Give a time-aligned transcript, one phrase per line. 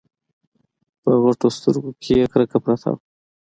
[1.01, 2.99] په غټو سترګو کې يې کرکه پرته وه.